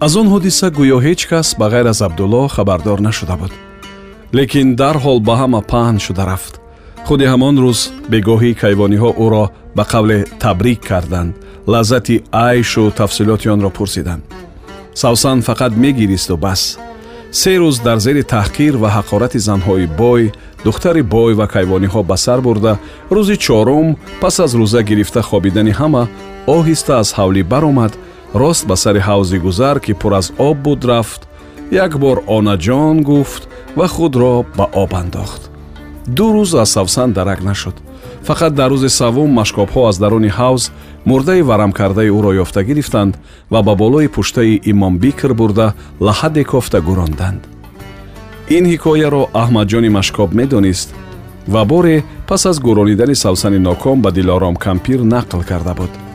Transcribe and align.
аз 0.00 0.16
он 0.16 0.26
ҳодиса 0.32 0.66
гӯё 0.78 0.98
ҳеҷ 1.06 1.20
кас 1.30 1.48
ба 1.58 1.66
ғайр 1.72 1.86
аз 1.92 2.00
абдулло 2.06 2.42
хабардор 2.56 2.98
нашуда 3.08 3.36
буд. 3.40 3.52
Лекин 4.38 4.68
дарҳол 4.76 5.18
ба 5.28 5.34
ҳама 5.40 5.60
паҳн 5.72 5.98
шуда 6.06 6.24
рафт. 6.30 6.54
Худи 7.06 7.26
ҳамон 7.32 7.54
рӯз 7.64 7.80
бегоҳии 8.12 8.58
кайвониҳо 8.62 9.10
ӯро 9.24 9.44
ба 9.76 9.84
қавле 9.92 10.18
табрик 10.42 10.80
карданд 10.90 11.34
лаззати 11.72 12.16
айшу 12.32 12.84
тафсилоти 13.00 13.48
онро 13.54 13.70
пурсиданд. 13.78 14.22
Савсан 15.02 15.38
фақат 15.48 15.72
мегиристу 15.84 16.36
бас. 16.36 16.78
Се 17.40 17.52
рӯз 17.60 17.76
дар 17.86 17.98
зери 18.06 18.22
таҳқир 18.34 18.74
ва 18.82 18.88
ҳақорати 18.96 19.38
занҳои 19.48 19.86
бой 20.02 20.22
духтари 20.64 21.02
бой 21.02 21.32
ва 21.40 21.46
кайвониҳо 21.54 22.00
ба 22.10 22.16
сар 22.24 22.40
бурда 22.46 22.72
рӯзи 23.16 23.36
чорум 23.46 23.96
пас 24.20 24.40
аз 24.44 24.52
рӯза 24.60 24.80
гирифта 24.90 25.22
хобидани 25.22 25.72
ҳама 25.80 26.02
оҳиста 26.56 26.92
аз 27.02 27.08
ҳавлӣ 27.18 27.42
баромад 27.52 27.92
рост 28.34 28.66
ба 28.66 28.76
сари 28.76 28.98
ҳавзи 28.98 29.38
гузар 29.38 29.80
ки 29.80 29.94
пур 29.94 30.12
аз 30.12 30.32
об 30.38 30.56
буд 30.62 30.84
рафт 30.84 31.28
як 31.70 31.98
бор 31.98 32.22
онаҷон 32.26 33.02
гуфт 33.02 33.48
ва 33.76 33.88
худро 33.88 34.44
ба 34.56 34.66
об 34.72 34.94
андохт. 34.94 35.50
ду 36.06 36.26
рӯз 36.34 36.60
аз 36.62 36.70
савсан 36.70 37.12
дарак 37.12 37.42
нашуд. 37.42 37.74
Фақат 38.26 38.50
дар 38.50 38.70
рӯзи 38.72 38.88
саввум 38.88 39.30
машкобҳо 39.40 39.88
аз 39.88 39.98
даруни 39.98 40.28
ҳавз 40.28 40.70
мурдаи 41.06 41.42
варамкардаи 41.42 42.10
ӯро 42.18 42.32
ёфта 42.44 42.62
гирифтанд 42.64 43.14
ва 43.50 43.62
ба 43.62 43.74
болои 43.74 44.08
пуштаи 44.08 44.60
имомбикр 44.64 45.34
бурда 45.34 45.74
лаҳаде 46.00 46.44
кофта 46.44 46.80
гуронданд. 46.80 47.40
Ин 48.56 48.64
ҳикояро 48.72 49.22
аҳмадҷони 49.42 49.90
машкоб 49.98 50.28
медонист 50.34 50.88
ва 51.52 51.64
боре 51.64 51.96
пас 52.28 52.46
аз 52.46 52.56
гӯронидани 52.66 53.14
савсани 53.14 53.58
ноком 53.58 53.96
ба 54.04 54.10
дилором 54.12 54.56
кампир 54.56 55.00
нақл 55.14 55.40
карда 55.50 55.74
буд 55.74 56.07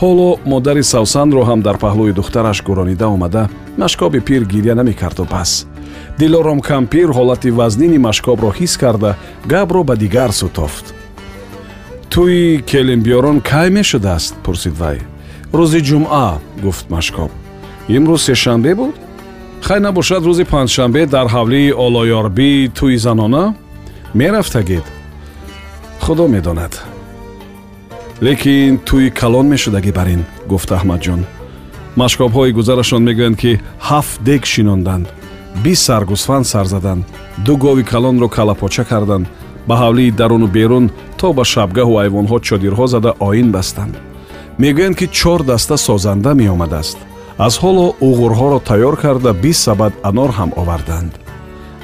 ҳоло 0.00 0.30
модари 0.52 0.82
савсанро 0.92 1.42
ҳам 1.48 1.60
дар 1.66 1.76
паҳлӯи 1.84 2.12
духтараш 2.18 2.58
гӯронида 2.68 3.06
омада 3.14 3.42
машкоби 3.82 4.20
пир 4.28 4.42
гирья 4.52 4.74
намекарду 4.74 5.24
бас 5.34 5.50
дилором 6.20 6.60
кампир 6.60 7.08
ҳолати 7.18 7.50
вазнини 7.58 7.98
машкобро 8.08 8.50
ҳис 8.58 8.72
карда 8.82 9.10
габро 9.52 9.82
ба 9.88 9.94
дигар 10.02 10.30
сутофт 10.40 10.86
тӯи 12.12 12.62
келинбиёрон 12.70 13.38
кай 13.50 13.68
мешудааст 13.70 14.34
пурсид 14.44 14.74
вай. 14.82 14.98
Рӯзи 15.52 15.80
ҷумъа 15.88 16.26
гуфт 16.64 16.86
машкоб. 16.94 17.30
Имрӯз 17.96 18.20
сешанбе 18.28 18.72
буд? 18.74 18.94
Хай 19.66 19.80
набошад 19.86 20.22
рӯзи 20.28 20.44
панҷшанбе 20.52 21.02
дар 21.14 21.26
ҳавлии 21.34 21.76
олоёрбӣ 21.86 22.50
тӯи 22.78 22.96
занона? 23.06 23.44
Мерафтагид 24.20 24.86
худо 26.04 26.24
медонад 26.34 26.72
лекин 28.26 28.78
тӯи 28.88 29.10
калон 29.20 29.46
мешудагӣ 29.52 29.92
бар 29.98 30.08
ин 30.14 30.22
гуфт 30.50 30.70
аҳмадҷон 30.78 31.20
машкобҳои 32.00 32.54
гузарашон 32.58 33.02
мегӯянд 33.08 33.36
ки 33.42 33.52
ҳафт 33.88 34.16
дег 34.28 34.42
шинонданд. 34.52 35.06
Бист 35.64 35.82
сар 35.86 36.02
гусфанд 36.10 36.46
сар 36.52 36.66
заданд. 36.74 37.02
Ду 37.46 37.52
гови 37.64 37.84
калонро 37.92 38.28
калапоча 38.36 38.84
карданд. 38.90 39.26
Ба 39.68 39.74
ҳавлии 39.82 40.16
даруну 40.20 40.48
берун 40.56 40.86
то 41.18 41.26
ба 41.38 41.44
шабгаҳу 41.52 41.94
айвонҳо 42.02 42.38
чодирҳо 42.46 42.86
зада 42.94 43.10
оин 43.28 43.48
бастанд. 43.56 43.94
Мегӯянд 44.62 44.96
ки 44.98 45.06
чор 45.18 45.40
даста 45.50 45.76
созанда 45.86 46.30
меомадааст. 46.40 46.98
Аз 47.46 47.54
ҳоло 47.62 47.86
уғурҳоро 48.08 48.58
тайёр 48.68 48.94
карда 49.04 49.30
бист 49.44 49.62
сабад 49.68 49.92
анор 50.08 50.30
ҳам 50.38 50.50
оварданд. 50.60 51.12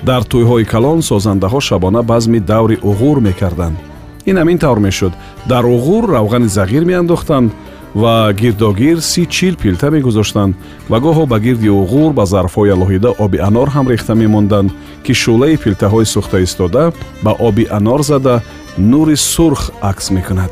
Дар 0.09 0.23
тӯйҳои 0.31 0.65
калон 0.73 0.99
созандаҳо 1.11 1.61
шабона 1.69 2.03
базми 2.13 2.41
даври 2.53 2.77
уғур 2.91 3.19
мекарданд 3.29 3.79
ин 4.27 4.37
ҳамин 4.37 4.59
тавр 4.59 4.79
мешуд. 4.79 5.13
Дар 5.47 5.65
уғур 5.65 6.09
равғани 6.17 6.49
зағир 6.49 6.85
меандохтанд 6.85 7.53
ва 7.95 8.33
гирдогир 8.33 9.01
си 9.01 9.27
чил 9.27 9.55
пилта 9.57 9.91
мегузоштанд 9.91 10.55
ва 10.89 10.99
гоҳо 11.01 11.27
ба 11.27 11.39
гирди 11.41 11.69
уғур 11.69 12.13
ба 12.13 12.25
зарфҳои 12.27 12.73
алоҳида 12.75 13.15
оби 13.19 13.39
анор 13.39 13.69
ҳам 13.69 13.89
рехта 13.89 14.15
мемонданд 14.15 14.71
ки 15.05 15.13
шӯълаи 15.13 15.57
пилтаҳои 15.57 16.05
сӯхта 16.05 16.43
истода 16.43 16.93
ба 17.23 17.37
оби 17.39 17.65
анор 17.71 18.03
зада 18.03 18.43
нури 18.79 19.17
сурх 19.17 19.71
акс 19.83 20.11
мекунад. 20.11 20.51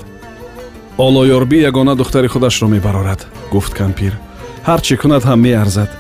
Олоёрбӣ 0.98 1.58
ягона 1.68 1.94
духтари 1.96 2.28
худашро 2.28 2.68
мебарорад 2.68 3.26
гуфт 3.50 3.74
кампир. 3.74 4.12
Ҳар 4.66 4.80
чӣ 4.80 4.96
кунад 4.96 5.22
ҳам 5.24 5.40
меарзад. 5.40 5.90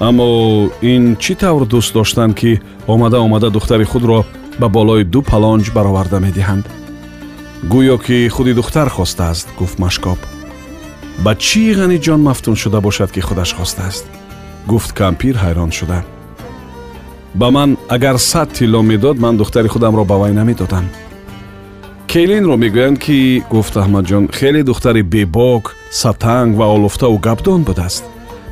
Аммо 0.00 0.70
ин 0.82 1.16
чӣ 1.22 1.34
тавр 1.34 1.62
дӯст 1.72 1.92
доштанд 1.92 2.34
ки 2.40 2.60
омада 2.86 3.18
омада 3.20 3.50
духтари 3.50 3.84
худро 3.84 4.24
ба 4.60 4.68
болои 4.68 5.04
ду 5.04 5.20
палонҷ 5.22 5.72
бароварда 5.76 6.18
медиҳанд 6.26 6.64
гӯё 7.64 7.98
ки 7.98 8.28
худи 8.28 8.52
духтар 8.54 8.88
хостааст 8.88 9.48
гуфт 9.58 9.78
машкоб 9.78 10.18
ба 11.24 11.32
чӣ 11.34 11.72
ғани 11.78 11.98
ҷон 11.98 12.20
мафтун 12.20 12.56
шуда 12.56 12.80
бошад 12.80 13.10
ки 13.12 13.20
худаш 13.20 13.54
хостааст 13.54 14.04
гуфт 14.66 14.92
кампир 14.92 15.34
ҳайрон 15.36 15.70
шуда 15.72 16.04
ба 17.34 17.50
ман 17.50 17.78
агар 17.88 18.18
сад 18.18 18.52
тилло 18.52 18.82
медод 18.82 19.18
ман 19.18 19.36
духтари 19.36 19.68
худамро 19.68 20.04
ба 20.04 20.16
вай 20.18 20.32
намедодам 20.32 20.86
келинро 22.06 22.56
мегӯянд 22.56 22.98
ки 23.04 23.42
гуфт 23.50 23.74
аҳмадҷон 23.76 24.24
хеле 24.36 24.62
духтари 24.62 25.02
бебок 25.02 25.74
сатанг 25.90 26.56
ва 26.58 26.66
олуфтаву 26.76 27.18
гапдон 27.18 27.62
будааст 27.64 28.04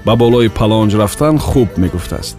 ба 0.07 0.17
болои 0.17 0.49
палонҷ 0.49 0.93
рафтан 1.03 1.39
хуб 1.39 1.69
мегуфтааст 1.77 2.37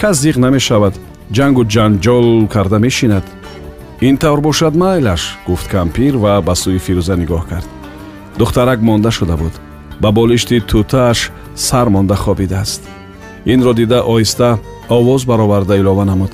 кас 0.00 0.16
зиқ 0.24 0.36
намешавад 0.44 0.94
ҷангу 1.36 1.62
ҷанҷол 1.74 2.48
карда 2.54 2.78
мешинад 2.78 3.24
ин 4.02 4.16
тавр 4.16 4.40
бошад 4.40 4.74
майлаш 4.74 5.38
гуфт 5.46 5.68
кампир 5.70 6.16
ва 6.16 6.42
ба 6.46 6.54
сӯи 6.62 6.78
фирӯза 6.86 7.14
нигоҳ 7.16 7.44
кард. 7.50 7.68
Духтарак 8.38 8.80
монда 8.88 9.10
шуда 9.10 9.36
буд. 9.36 9.54
Ба 10.02 10.10
болишти 10.18 10.56
тӯтааш 10.70 11.30
сар 11.54 11.86
монда 11.94 12.16
хобидааст 12.16 12.82
инро 13.52 13.72
дида 13.74 13.98
оҳиста 14.12 14.58
овоз 14.88 15.22
бароварда 15.24 15.74
илова 15.76 16.04
намуд. 16.04 16.32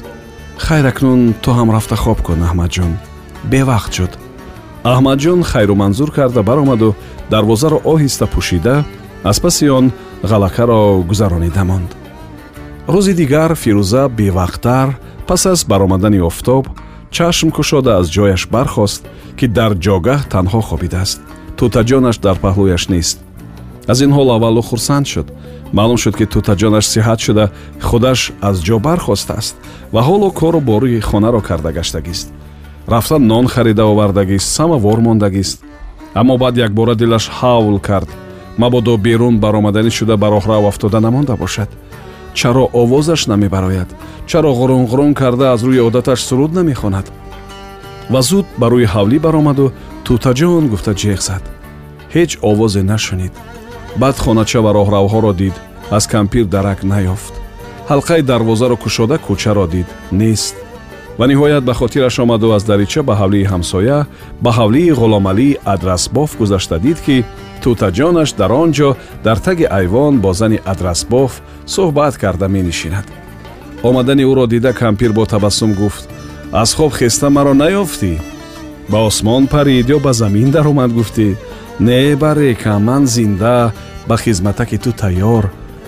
Хайр 0.57 0.87
акнун 0.87 1.35
ту 1.43 1.51
ҳам 1.51 1.69
рафта 1.77 1.97
хоб 1.97 2.19
кун 2.27 2.41
аҳмадҷон 2.49 2.93
бевақт 3.53 3.93
шуд. 3.97 4.13
Аҳмадҷон 4.93 5.41
хайру 5.51 5.75
манзур 5.75 6.11
карда 6.11 6.43
баромаду 6.43 6.97
дарвозаро 7.31 7.79
оҳиста 7.93 8.27
пӯшида 8.35 8.85
аз 9.25 9.41
паси 9.41 9.69
он 9.79 9.93
ғалакаро 10.31 11.03
гузаронида 11.11 11.65
монд 11.65 11.91
рӯзи 12.95 13.13
дигар 13.21 13.51
фирӯза 13.63 14.03
бевақттар 14.19 14.89
пас 15.29 15.47
аз 15.47 15.61
баромадани 15.71 16.21
офтоб 16.21 16.65
чашм 17.11 17.49
кушода 17.57 17.91
аз 18.01 18.07
ҷояш 18.17 18.43
бархост 18.55 19.03
ки 19.39 19.47
дар 19.59 19.73
ҷогаҳ 19.85 20.21
танҳо 20.33 20.61
хобидааст. 20.69 21.19
Тӯтаҷонаш 21.59 22.17
дар 22.27 22.37
паҳлӯяш 22.45 22.85
нест. 22.95 23.17
Аз 23.93 23.99
ин 24.05 24.13
ҳол 24.17 24.29
аввалу 24.37 24.63
хурсанд 24.69 25.07
шуд. 25.13 25.29
Маълум 25.77 25.99
шуд 26.03 26.15
ки 26.19 26.27
тӯтаҷонаш 26.33 26.85
сиҳат 26.95 27.19
шуда 27.27 27.45
худаш 27.89 28.21
аз 28.49 28.57
ҷо 28.67 28.77
бархостааст 28.87 29.55
ва 29.95 30.01
ҳоло 30.09 30.29
кору 30.41 30.61
бории 30.71 31.05
хонаро 31.09 31.41
карда 31.49 31.71
гаштагист 31.79 32.29
рафта 32.89 33.19
нон 33.19 33.47
харида 33.47 33.85
овардагист 33.85 34.49
самовор 34.57 34.99
мондагист. 35.01 35.65
Аммо 36.15 36.39
баъд 36.39 36.57
якбора 36.57 36.95
дилаш 36.95 37.29
ҳавл 37.39 37.79
кард. 37.81 38.09
Мабодо 38.59 38.97
берун 38.97 39.39
баромаданӣ 39.39 39.91
шуда 39.91 40.17
ба 40.17 40.27
роҳрав 40.27 40.65
афтода 40.69 41.01
намонда 41.01 41.37
бошад 41.37 41.69
чаро 42.39 42.65
овозаш 42.73 43.27
намебарояд. 43.27 43.91
чаро 44.31 44.51
ғурунғурун 44.59 45.13
карда 45.15 45.53
аз 45.55 45.63
рӯи 45.67 45.81
одаташ 45.89 46.21
суруд 46.29 46.53
намехонад. 46.59 47.07
ва 48.13 48.21
зуд 48.23 48.47
ба 48.61 48.67
рӯи 48.73 48.87
ҳавлӣ 48.95 49.19
баромаду 49.27 49.73
тӯтаҷон 50.07 50.65
гуфта 50.73 50.93
ҷеғ 51.01 51.21
зад. 51.29 51.43
ҳеҷ 52.15 52.31
овозе 52.51 52.83
нашунид. 52.93 53.35
баъд 54.01 54.17
хонача 54.25 54.61
ва 54.63 54.71
роҳравҳоро 54.79 55.33
дид 55.41 55.57
аз 55.97 56.05
кампир 56.15 56.45
дарак 56.55 56.81
наёфт. 56.93 57.35
ҳалқаи 57.91 58.23
дарвозаро 58.31 58.77
кушода 58.85 59.17
кӯчаро 59.27 59.67
дид 59.75 59.89
нест. 60.21 60.55
ва 61.19 61.25
ниҳоят 61.31 61.65
ба 61.69 61.75
хотираш 61.81 62.17
омаду 62.25 62.53
аз 62.57 62.63
дарича 62.71 63.03
ба 63.09 63.15
ҳавлии 63.21 63.49
ҳамсоя 63.53 63.99
ба 64.45 64.51
ҳавлии 64.59 64.97
ғуломалии 65.01 65.59
адрасбоф 65.75 66.31
гузашта 66.41 66.77
дид 66.79 66.99
ки 67.07 67.17
тӯтаҷонаш 67.63 68.31
дар 68.41 68.51
он 68.63 68.71
ҷо 68.77 68.91
дар 69.25 69.39
таги 69.47 69.67
айвон 69.79 70.15
бо 70.25 70.31
зани 70.41 70.59
адрасбоф 70.73 71.33
суҳбат 71.75 72.15
карда 72.23 72.47
менишинад 72.57 73.07
омадани 73.89 74.25
ӯро 74.31 74.45
дида 74.53 74.73
кампир 74.73 75.13
бо 75.13 75.25
табассум 75.27 75.73
гуфт 75.81 76.05
аз 76.53 76.71
хоб 76.75 76.93
хеста 76.99 77.27
маро 77.31 77.55
наёфтӣ 77.63 78.13
ба 78.91 78.99
осмон 79.09 79.47
парид 79.47 79.87
ё 79.97 79.99
ба 80.07 80.13
замин 80.13 80.51
даромад 80.51 80.91
гуфтӣ 80.99 81.29
не 81.81 82.17
барека 82.17 82.79
ман 82.79 83.07
зинда 83.07 83.73
ба 84.09 84.17
хизматаки 84.17 84.79
ту 84.79 84.91
тайёр 84.93 85.45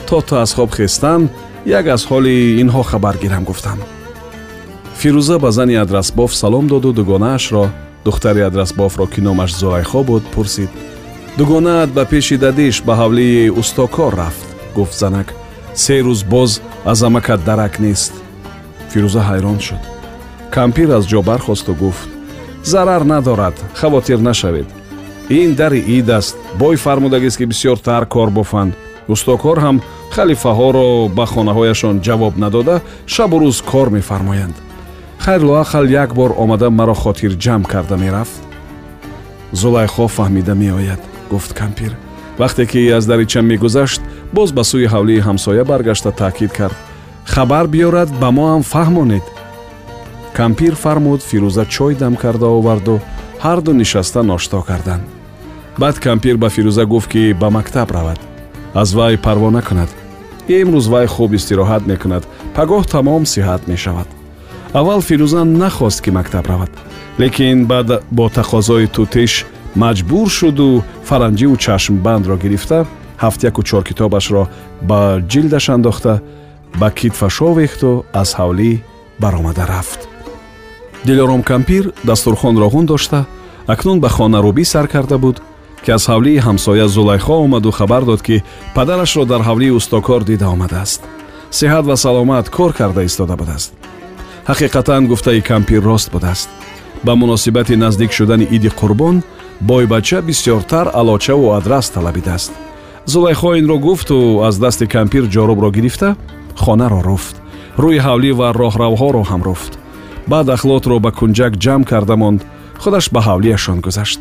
то 0.06 0.20
ту 0.20 0.36
аз 0.36 0.52
хоб 0.54 0.70
хестан 0.74 1.28
як 1.66 1.86
аз 1.86 2.02
ҳоли 2.10 2.60
инҳо 2.62 2.82
хабар 2.82 3.16
гирам 3.22 3.44
гуфтам 3.44 3.78
фирӯза 5.00 5.38
ба 5.38 5.50
зани 5.50 5.74
адрасбоф 5.74 6.34
салом 6.34 6.66
доду 6.68 6.92
дугонаашро 6.92 7.64
духтари 8.04 8.40
адрасбофро 8.40 9.06
ки 9.06 9.20
номаш 9.20 9.54
зулайхо 9.54 10.02
буд 10.02 10.24
пурсид 10.34 10.70
дугонаат 11.38 11.90
ба 11.92 12.04
пеши 12.04 12.36
дадиш 12.36 12.82
ба 12.82 12.94
ҳавлии 13.00 13.50
устокор 13.60 14.12
рафт 14.14 14.46
гуфт 14.74 14.98
занак. 14.98 15.34
Се 15.74 16.02
рӯз 16.02 16.24
боз 16.24 16.60
аз 16.84 17.02
амакат 17.02 17.44
дарак 17.44 17.74
нест. 17.80 18.12
Фирӯза 18.90 19.22
ҳайрон 19.30 19.58
шуд. 19.66 19.82
Кампир 20.50 20.88
аз 20.98 21.04
ҷо 21.10 21.22
бархосту 21.22 21.74
гуфт 21.74 22.08
зарар 22.64 23.02
надорад 23.12 23.56
хавотир 23.74 24.18
нашавед. 24.18 24.68
Ин 25.28 25.54
дари 25.54 25.80
ид 25.96 26.08
аст 26.08 26.36
бой 26.58 26.76
фармудагист 26.76 27.38
ки 27.38 27.44
бисёртар 27.44 28.06
кор 28.06 28.30
бофанд 28.30 28.72
устокор 29.08 29.58
ҳам 29.64 29.76
халифаҳоро 30.14 31.08
ба 31.16 31.24
хонаҳояшон 31.32 31.96
ҷавоб 32.06 32.34
надода 32.44 32.80
шабу 33.06 33.36
рӯз 33.42 33.58
кор 33.70 33.88
мефармоянд. 33.96 34.56
Хайр 35.24 35.42
лоақал 35.48 35.86
як 36.04 36.14
бор 36.14 36.30
омада 36.42 36.70
маро 36.70 36.94
хотирҷамъ 37.02 37.64
карда 37.72 37.96
мерафт 37.96 38.36
зулайхо 39.52 40.06
фаҳмида 40.16 40.54
меояд 40.54 41.09
гуфт 41.30 41.52
кампир. 41.60 41.92
Вақте 42.38 42.66
ки 42.66 42.88
аз 42.96 43.06
дарича 43.06 43.40
мегузашт 43.42 44.02
боз 44.32 44.52
ба 44.52 44.62
сӯи 44.70 44.86
ҳавлии 44.94 45.24
ҳамсоя 45.28 45.64
баргашта 45.64 46.10
таъкид 46.12 46.52
кард. 46.52 46.76
Хабар 47.32 47.66
биёрад 47.72 48.10
ба 48.20 48.28
мо 48.36 48.44
ҳам 48.52 48.62
фаҳмонед. 48.72 49.24
Кампир 50.38 50.74
фармуд 50.74 51.20
фирӯза 51.28 51.64
чой 51.74 51.94
дам 51.94 52.14
карда 52.22 52.46
оварду 52.58 52.96
ҳарду 53.44 53.72
нишаста 53.80 54.20
ношто 54.22 54.62
карданд 54.68 55.04
баъд 55.80 55.96
кампир 56.06 56.36
ба 56.36 56.48
фирӯза 56.54 56.84
гуфт 56.92 57.08
ки 57.12 57.32
ба 57.40 57.48
мактаб 57.50 57.90
равад. 57.96 58.20
Аз 58.74 58.88
вай 58.94 59.18
парво 59.18 59.50
накунад 59.50 59.90
имрӯз 60.58 60.86
вай 60.92 61.06
хуб 61.06 61.30
истироҳат 61.38 61.82
мекунад. 61.86 62.24
Пагоҳ 62.56 62.84
тамом 62.92 63.22
сиҳат 63.32 63.62
мешавад. 63.72 64.08
Аввал 64.72 65.00
фирӯза 65.08 65.42
нахост 65.44 66.00
ки 66.04 66.10
мактаб 66.10 66.46
равад. 66.50 66.70
Лекин 67.20 67.66
баъд 67.66 67.88
бо 68.10 68.28
тақозои 68.28 68.86
тутиш 68.94 69.46
маҷбур 69.76 70.28
шуду 70.28 70.82
фаранҷиву 71.04 71.56
чашмбандро 71.56 72.36
гирифта 72.36 72.86
ҳафтяку 73.18 73.62
чор 73.62 73.82
китобашро 73.84 74.48
ба 74.82 75.00
ҷилдаш 75.30 75.66
андохта 75.76 76.22
ба 76.80 76.90
китфаш 76.90 77.36
овехту 77.42 78.04
аз 78.12 78.34
ҳавлӣ 78.38 78.70
баромада 79.22 79.66
рафт. 79.66 80.00
Дилором 81.04 81.42
кампир 81.42 81.92
дастурхонро 82.04 82.68
ғун 82.74 82.86
дошта 82.86 83.26
акнун 83.66 84.00
ба 84.00 84.08
хонарӯбӣ 84.08 84.64
сар 84.64 84.86
карда 84.88 85.18
буд 85.18 85.36
ки 85.84 85.90
аз 85.90 86.04
ҳавлии 86.08 86.42
ҳамсоя 86.46 86.86
зулайхо 86.88 87.34
омаду 87.44 87.70
хабар 87.70 88.04
дод 88.04 88.22
ки 88.22 88.42
падарашро 88.74 89.24
дар 89.24 89.40
ҳавлии 89.48 89.76
устокор 89.78 90.24
дида 90.24 90.48
омадааст. 90.48 91.00
Сеҳат 91.50 91.84
ва 91.86 91.96
саломат 91.96 92.50
кор 92.50 92.72
карда 92.72 93.02
истода 93.04 93.36
будааст. 93.36 93.72
Ҳақиқатан 94.50 95.06
гуфтаи 95.06 95.40
кампир 95.40 95.82
рост 95.82 96.10
будааст. 96.12 96.48
Ба 97.04 97.14
муносибати 97.16 97.76
наздик 97.76 98.12
шудани 98.12 98.46
иди 98.50 98.68
қурбон 98.68 99.22
бойбача 99.60 100.20
бисёртар 100.22 100.90
алочаву 100.94 101.52
адрас 101.52 101.90
талабидааст 101.90 102.52
зулайхо 103.06 103.54
инро 103.56 103.78
гуфту 103.78 104.42
аз 104.48 104.58
дасти 104.58 104.86
кампир 104.86 105.24
ҷорубро 105.34 105.70
гирифта 105.70 106.16
хонаро 106.56 107.00
руфт 107.02 107.36
рӯи 107.78 107.98
ҳавлӣ 108.06 108.30
ва 108.38 108.48
роҳравҳоро 108.60 109.22
ҳам 109.30 109.42
руфт 109.42 109.72
баъд 110.30 110.48
ахлотро 110.56 110.96
ба 111.04 111.10
кунҷак 111.18 111.52
ҷамъ 111.64 111.84
карда 111.90 112.16
монд 112.22 112.40
худаш 112.82 113.06
ба 113.14 113.20
ҳавлияшон 113.28 113.78
гузашт. 113.86 114.20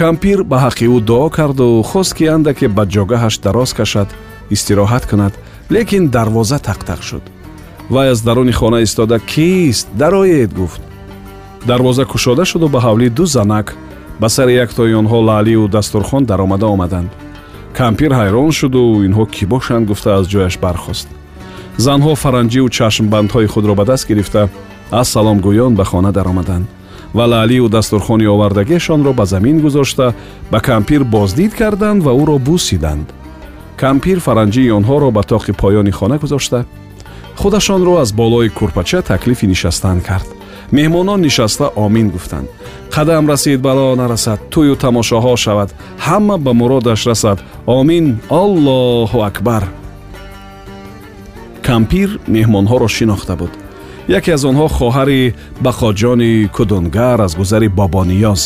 Кампир 0.00 0.38
ба 0.50 0.56
ҳаққи 0.64 0.86
ӯ 0.96 1.00
дуо 1.08 1.28
карду 1.38 1.82
хост 1.90 2.12
ки 2.16 2.24
андаке 2.34 2.66
ба 2.76 2.84
ҷогаҳаш 2.94 3.34
дароз 3.44 3.70
кашад 3.78 4.08
истироҳат 4.54 5.04
кунад 5.10 5.34
лекин 5.74 6.04
дарвоза 6.14 6.58
тақтақ 6.68 7.00
шуд. 7.08 7.24
Вай 7.90 8.06
аз 8.12 8.20
даруни 8.26 8.52
хона 8.52 8.78
истода 8.86 9.18
кист 9.32 9.88
дароед? 10.00 10.50
гуфт. 10.58 10.82
Дарвоза 11.66 12.04
кушода 12.04 12.44
шуду 12.50 12.68
ба 12.68 12.78
ҳавлӣ 12.86 13.08
ду 13.10 13.24
занак 13.26 13.76
ба 14.20 14.28
сари 14.28 14.54
яктои 14.64 14.94
онҳо 15.00 15.18
лаълию 15.28 15.68
дастурхон 15.68 16.24
даромада 16.24 16.66
омаданд. 16.66 17.10
Кампир 17.78 18.10
ҳайрон 18.20 18.50
шуду 18.58 18.82
инҳо 19.06 19.24
кӣ 19.34 19.44
бошанд 19.52 19.84
гуфта 19.90 20.10
аз 20.18 20.26
ҷояш 20.32 20.54
бархост. 20.64 21.08
Занҳо 21.86 22.12
фаранҷиву 22.22 22.68
чашмбандҳои 22.76 23.46
худро 23.52 23.74
ба 23.74 23.84
даст 23.90 24.04
гирифта 24.10 24.42
аз 25.00 25.06
саломгӯён 25.14 25.72
ба 25.78 25.84
хона 25.90 26.10
даромаданд 26.12 26.66
ва 27.16 27.24
лаълию 27.32 27.68
дастурхони 27.68 28.26
овардагиашонро 28.34 29.12
ба 29.12 29.24
замин 29.32 29.60
гузошта 29.60 30.14
ба 30.50 30.58
кампир 30.60 31.04
боздид 31.04 31.52
карданд 31.54 32.02
ва 32.02 32.12
ӯро 32.22 32.38
бусиданд. 32.38 33.06
Кампир 33.76 34.18
фаранҷии 34.26 34.74
онҳоро 34.78 35.08
ба 35.16 35.22
тоқи 35.22 35.52
поёни 35.62 35.90
хона 35.90 36.18
гузошта. 36.18 36.64
Худашонро 37.36 37.92
аз 38.02 38.12
болои 38.12 38.48
курпача 38.48 39.02
таклифи 39.02 39.46
нишастан 39.46 40.00
кард 40.00 40.37
меҳмонон 40.72 41.20
нишаста 41.20 41.66
омин 41.84 42.10
гуфтанд. 42.10 42.48
Қадам 42.94 43.28
расид 43.28 43.60
бало 43.60 43.96
нарасад 43.96 44.38
тӯю 44.52 44.74
тамошоҳо 44.84 45.36
шавад 45.44 45.70
ҳама 46.06 46.36
ба 46.44 46.52
муродаш 46.60 47.06
расад. 47.06 47.38
Омин 47.66 48.04
аллоҳу 48.30 49.18
акбар 49.30 49.64
кампир 51.68 52.08
меҳмонҳоро 52.34 52.88
шинохта 52.88 53.34
буд. 53.40 53.52
Яке 54.18 54.30
аз 54.36 54.42
онҳо 54.50 54.66
хоҳари 54.78 55.34
бахоҷони 55.64 56.32
кудунгар 56.56 57.18
аз 57.26 57.32
гузари 57.40 57.68
бобониёз 57.78 58.42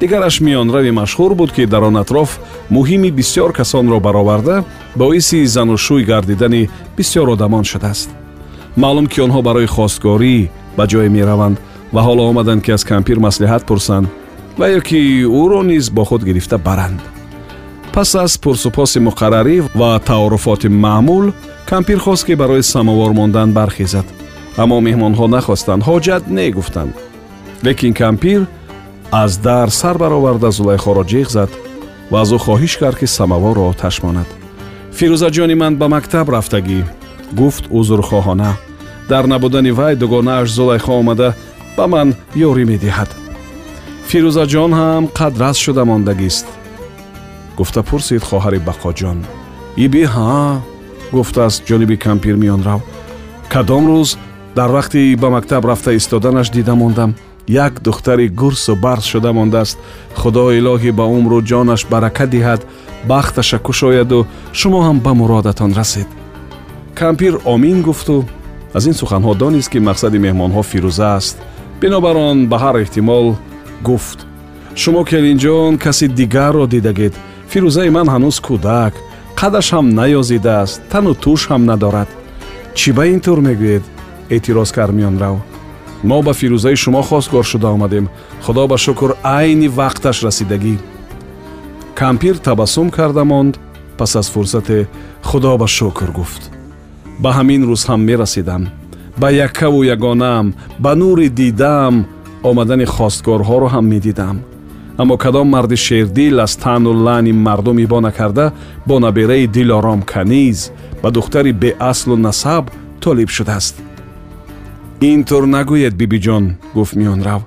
дигараш 0.00 0.36
миёнрави 0.46 0.90
машҳур 1.00 1.32
буд 1.40 1.50
ки 1.56 1.66
дар 1.72 1.82
он 1.82 1.96
атроф 1.96 2.30
муҳими 2.76 3.10
бисьёр 3.18 3.50
касонро 3.58 3.98
бароварда 4.06 4.64
боиси 5.00 5.38
занушӯй 5.56 6.02
гардидани 6.10 6.62
бисьёр 6.96 7.28
одамон 7.34 7.64
шудааст. 7.64 8.08
Маълум 8.76 9.06
ки 9.12 9.18
онҳо 9.26 9.40
барои 9.48 9.66
хостгорӣ 9.66 10.38
ба 10.80 10.86
ҷое 10.92 11.08
мераванд 11.16 11.56
ва 11.94 12.00
ҳоло 12.06 12.22
омаданд 12.30 12.60
ки 12.64 12.70
аз 12.76 12.82
кампир 12.92 13.18
маслиҳат 13.26 13.62
пурсанд 13.68 14.06
ва 14.58 14.66
ё 14.76 14.80
ки 14.88 15.00
ӯро 15.42 15.60
низ 15.70 15.84
бо 15.96 16.02
худ 16.08 16.22
гирифта 16.28 16.56
баранд. 16.66 17.00
Пас 17.94 18.10
аз 18.24 18.32
пурсупоси 18.44 18.98
муқаррарӣ 19.08 19.56
ва 19.80 19.90
таоруфоти 20.10 20.68
маъмул 20.84 21.26
кампир 21.70 21.98
хост 22.06 22.24
ки 22.26 22.34
барои 22.42 22.62
самовор 22.62 23.12
мондан 23.18 23.48
бархезад 23.58 24.06
аммо 24.62 24.76
меҳмонҳо 24.86 25.26
нахостанд 25.36 25.82
ҳоҷат 25.88 26.22
не 26.36 26.46
гуфтанд 26.56 26.92
лекин 27.66 27.92
кампир 28.02 28.40
аз 29.22 29.32
дар 29.46 29.68
сар 29.80 29.96
бароварда 30.02 30.50
зулайхоро 30.56 31.02
ҷиғ 31.12 31.28
зад 31.36 31.50
ва 32.10 32.18
аз 32.22 32.30
ӯ 32.36 32.38
хоҳиш 32.46 32.74
кард 32.80 32.96
ки 33.00 33.06
самаворро 33.18 33.62
оташ 33.72 33.96
монад. 34.04 34.28
Фирӯзаҷони 34.96 35.56
ман 35.62 35.72
ба 35.80 35.86
мактаб 35.94 36.26
рафтагӣ 36.34 36.80
гуфт 37.40 37.64
узрхоҳона 37.78 38.52
дар 39.12 39.24
набудани 39.32 39.72
вай 39.78 39.94
дугонааш 39.96 40.48
зулайхо 40.56 40.92
омада 41.00 41.28
ба 41.76 41.84
ман 41.92 42.08
ёрӣ 42.48 42.64
медиҳад. 42.72 43.10
Фирӯзаҷон 44.08 44.72
ҳам 44.80 45.04
қадрас 45.18 45.56
шуда 45.64 45.82
мондагист. 45.90 46.46
Гуфта 47.58 47.80
пурсид 47.88 48.22
хоҳари 48.28 48.60
бақоҷон 48.68 49.18
иби 49.84 50.02
ҳа? 50.14 50.34
гуфта 51.14 51.40
аз 51.48 51.54
ҷониби 51.68 51.96
кампир 52.06 52.34
миёнрав 52.42 52.80
кадом 53.52 53.84
рӯз 53.90 54.10
дар 54.58 54.70
вақти 54.76 55.00
ба 55.22 55.28
мактаб 55.36 55.62
рафта 55.70 55.90
истоданаш 55.98 56.48
дида 56.56 56.74
мондам. 56.82 57.10
Як 57.66 57.72
духтари 57.86 58.26
гурсу 58.40 58.72
барз 58.84 59.04
шуда 59.12 59.30
мондааст. 59.38 59.76
Худо 60.20 60.44
илоҳӣ 60.58 60.90
ба 60.98 61.04
умру 61.16 61.38
ҷонаш 61.50 61.82
барака 61.92 62.26
диҳад. 62.34 62.60
Бахташа 63.10 63.58
кушояду 63.66 64.26
шумо 64.58 64.80
ҳам 64.86 64.98
ба 65.04 65.12
муродатон 65.20 65.72
расед 65.80 66.08
кампир 67.00 67.40
омин 67.44 67.82
гуфту 67.82 68.24
аз 68.74 68.86
ин 68.86 68.94
суханҳо 69.00 69.34
донист 69.34 69.68
ки 69.72 69.78
мақсади 69.78 70.18
меҳмонҳо 70.26 70.62
фирӯза 70.70 71.08
аст. 71.18 71.36
Бинобар 71.80 72.16
он 72.16 72.38
ба 72.50 72.56
ҳар 72.64 72.76
эҳтимол 72.82 73.26
гуфт 73.88 74.18
шумо 74.80 75.02
келинҷон 75.10 75.72
каси 75.84 76.06
дигарро 76.18 76.66
дидагед 76.74 77.14
фирӯзаи 77.50 77.90
ман 77.96 78.06
ҳанӯз 78.14 78.36
кӯдак 78.46 78.94
қадаш 79.40 79.66
ҳам 79.74 79.86
наёзидааст 79.98 80.78
тану 80.90 81.12
туш 81.22 81.40
ҳам 81.50 81.62
надорад. 81.70 82.10
Чӣ 82.78 82.90
ба 82.96 83.04
ин 83.12 83.20
тур 83.24 83.38
мегӯед 83.46 83.84
эътироз 84.34 84.70
кард 84.76 84.94
миёнрав 84.98 85.36
мо 86.08 86.18
ба 86.26 86.32
фирӯзаи 86.40 86.76
шумо 86.82 87.02
хостгор 87.08 87.44
шуда 87.52 87.68
омадем. 87.76 88.06
Худо 88.44 88.62
ба 88.70 88.76
шукр 88.84 89.10
айни 89.38 89.68
вақташ 89.78 90.16
расидагӣ 90.26 90.74
кампир 92.00 92.36
табассум 92.46 92.88
карда 92.90 93.24
монд 93.24 93.54
пас 93.98 94.16
аз 94.16 94.30
фурсате 94.30 94.88
худо 95.22 95.58
ба 95.58 95.66
шукр 95.66 96.10
гуфт 96.18 96.59
ба 97.22 97.30
ҳамин 97.36 97.62
рӯз 97.68 97.82
ҳам 97.88 98.00
мерасидам. 98.08 98.62
Ба 99.20 99.28
яккаву 99.46 99.80
ягонаам 99.94 100.46
ба 100.84 100.92
нури 101.00 101.28
дидаам 101.40 101.94
омадани 102.48 102.86
хостгорҳоро 102.94 103.68
ҳам 103.74 103.86
медидам. 103.92 104.36
Аммо 105.00 105.16
кадом 105.24 105.48
марди 105.54 105.76
шердил 105.76 106.40
аз 106.44 106.52
таъну 106.62 106.92
лаъни 107.04 107.32
мардум 107.32 107.78
ибо 107.84 107.98
накарда 108.00 108.46
бо 108.86 108.94
набераи 109.04 109.46
дилором 109.46 110.00
каниз 110.02 110.58
ба 111.02 111.08
духтари 111.10 111.52
беаслу 111.52 112.16
насаб 112.16 112.64
толиб 113.00 113.30
шудааст. 113.36 113.74
Ин 115.10 115.24
тур 115.28 115.44
нагӯед 115.54 115.94
бибиҷон 116.00 116.44
гуфт 116.74 116.94
миёнрав 117.00 117.40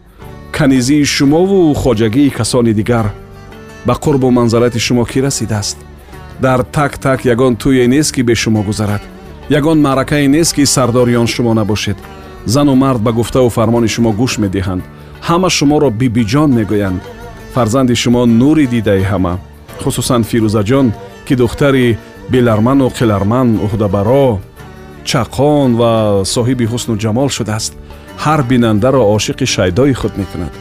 канизии 0.57 1.05
шумову 1.15 1.73
хоҷагии 1.81 2.33
касони 2.37 2.73
дигар. 2.79 3.07
Ба 3.87 3.93
қурбу 4.03 4.27
манзалати 4.37 4.79
шумо 4.79 5.03
кӣ 5.11 5.19
расидааст? 5.25 5.77
Дар 6.41 6.59
так 6.63 6.97
так 6.97 7.19
ягон 7.33 7.53
тӯе 7.61 7.85
нест 7.87 8.11
ки 8.15 8.21
бе 8.27 8.35
шумо 8.35 8.61
гузарад 8.63 9.01
ягон 9.49 9.81
маъракае 9.81 10.27
нест 10.27 10.53
ки 10.53 10.65
сардориён 10.65 11.27
шумо 11.27 11.53
набошед. 11.53 11.97
Зану 12.45 12.75
мард 12.75 13.01
ба 13.01 13.11
гуфтаву 13.11 13.49
фармони 13.49 13.87
шумо 13.87 14.11
гӯш 14.11 14.33
медиҳанд. 14.43 14.83
Ҳама 15.27 15.49
шуморо 15.49 15.89
бибиҷон 15.89 16.49
мегӯянд. 16.57 17.01
Фарзанди 17.53 17.95
шумо 17.95 18.25
нури 18.25 18.67
дидаи 18.67 19.03
ҳама. 19.11 19.33
Хусусан 19.83 20.23
фирӯзаҷон 20.23 20.87
ки 21.25 21.35
духтари 21.35 21.97
беларману 22.29 22.87
қиларман 22.97 23.47
уҳдабаро 23.65 24.39
чақон 25.09 25.69
ва 25.79 25.91
соҳиби 26.35 26.65
ҳусну 26.71 26.95
ҷамол 27.03 27.29
шудааст. 27.37 27.73
Ҳар 28.23 28.41
бинандаро 28.51 29.01
ошиқи 29.15 29.45
шайдои 29.55 29.93
худ 29.93 30.13
мекунад. 30.17 30.53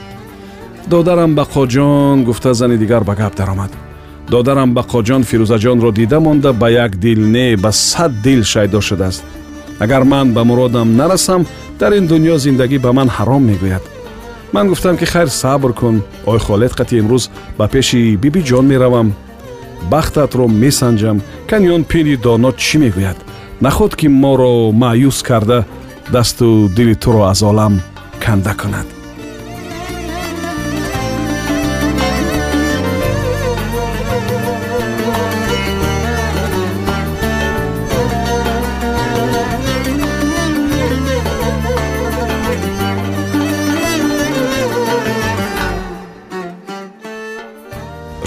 Додарам 0.90 1.32
бақоҷон 1.40 2.24
гуфта 2.24 2.54
зани 2.54 2.76
дигар 2.82 3.02
ба 3.04 3.14
гап 3.14 3.34
даромад 3.36 3.72
додарам 4.30 4.74
бақоҷон 4.74 5.22
фирӯзаҷонро 5.28 5.92
дида 5.92 6.20
монда 6.20 6.52
ба 6.52 6.70
як 6.70 6.96
дил 6.98 7.20
не 7.20 7.56
ба 7.56 7.72
сад 7.72 8.12
дил 8.22 8.44
шайдо 8.44 8.80
шудааст. 8.80 9.24
Агар 9.78 10.04
ман 10.04 10.32
ба 10.32 10.44
муродам 10.44 10.96
нарасам 10.96 11.46
дар 11.78 11.92
ин 11.92 12.06
дуньё 12.06 12.38
зиндагӣ 12.38 12.78
ба 12.78 12.92
ман 12.92 13.08
ҳаром 13.08 13.42
мегӯяд. 13.50 13.82
Ман 14.52 14.68
гуфтам 14.68 14.96
ки 14.96 15.04
хайр 15.04 15.28
сабр 15.28 15.72
кун. 15.72 16.02
Ой 16.26 16.38
холед 16.38 16.72
қати 16.72 16.98
имрӯз 17.00 17.30
ба 17.58 17.68
пеши 17.68 18.16
бибиҷон 18.16 18.66
меравам. 18.66 19.14
Бахтатро 19.90 20.46
месанҷам. 20.46 21.22
Канён 21.50 21.82
пири 21.84 22.16
доно 22.16 22.52
чӣ 22.52 22.78
мегӯяд? 22.78 23.18
Наход 23.60 23.96
ки 23.96 24.06
моро 24.08 24.72
маъюс 24.72 25.22
карда 25.22 25.64
дасту 26.12 26.68
дили 26.76 26.94
туро 26.94 27.22
аз 27.32 27.42
олам 27.42 27.80
канда 28.20 28.54
кунад 28.60 28.86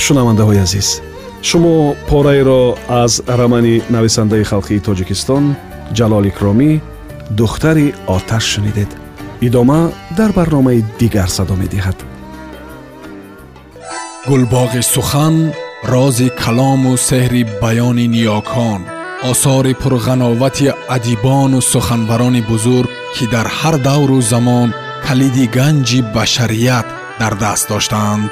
шунавандаҳои 0.06 0.60
азиз 0.66 0.88
шумо 1.50 1.76
пораеро 2.10 2.62
аз 3.04 3.14
рамани 3.40 3.76
нависандаи 3.96 4.44
халқии 4.52 4.84
тоҷикистон 4.88 5.44
ҷалол 5.98 6.26
икромӣ 6.32 6.72
духтари 7.40 7.88
оташ 8.16 8.44
шунидед. 8.54 8.90
Идома 9.48 9.82
дар 10.18 10.32
барномаи 10.38 10.86
дигар 11.00 11.30
садо 11.38 11.56
медиҳад. 11.64 11.98
Гулбоғи 14.30 14.82
сухан 14.94 15.36
рози 15.94 16.30
калому 16.42 16.94
сеҳри 17.10 17.42
баёни 17.62 18.08
ниёкон 18.16 18.82
осори 19.32 19.74
пурғановати 19.82 20.68
адибону 20.96 21.60
суханбарони 21.72 22.42
бузург 22.52 22.90
ки 23.16 23.26
дар 23.34 23.48
ҳар 23.58 23.76
давру 23.90 24.20
замон 24.32 24.70
калиди 25.06 25.46
ганҷи 25.58 26.00
башарият 26.16 26.88
дар 27.22 27.34
даст 27.44 27.66
доштаанд 27.72 28.32